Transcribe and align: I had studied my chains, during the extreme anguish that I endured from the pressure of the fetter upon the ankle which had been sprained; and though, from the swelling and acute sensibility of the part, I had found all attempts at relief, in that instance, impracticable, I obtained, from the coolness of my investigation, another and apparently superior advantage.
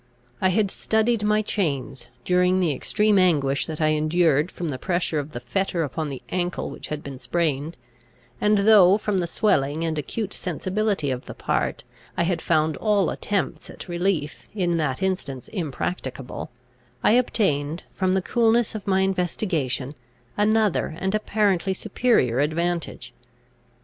I 0.41 0.49
had 0.49 0.71
studied 0.71 1.23
my 1.23 1.43
chains, 1.43 2.07
during 2.25 2.59
the 2.59 2.71
extreme 2.71 3.19
anguish 3.19 3.67
that 3.67 3.79
I 3.79 3.89
endured 3.89 4.49
from 4.49 4.69
the 4.69 4.79
pressure 4.79 5.19
of 5.19 5.31
the 5.33 5.39
fetter 5.39 5.83
upon 5.83 6.09
the 6.09 6.23
ankle 6.29 6.71
which 6.71 6.87
had 6.87 7.03
been 7.03 7.19
sprained; 7.19 7.77
and 8.41 8.57
though, 8.67 8.97
from 8.97 9.19
the 9.19 9.27
swelling 9.27 9.83
and 9.83 9.99
acute 9.99 10.33
sensibility 10.33 11.11
of 11.11 11.27
the 11.27 11.35
part, 11.35 11.83
I 12.17 12.23
had 12.23 12.41
found 12.41 12.77
all 12.77 13.11
attempts 13.11 13.69
at 13.69 13.87
relief, 13.87 14.47
in 14.55 14.77
that 14.77 15.03
instance, 15.03 15.49
impracticable, 15.49 16.49
I 17.03 17.11
obtained, 17.11 17.83
from 17.93 18.13
the 18.13 18.23
coolness 18.23 18.73
of 18.73 18.87
my 18.87 19.01
investigation, 19.01 19.93
another 20.35 20.95
and 20.97 21.13
apparently 21.13 21.75
superior 21.75 22.39
advantage. 22.39 23.13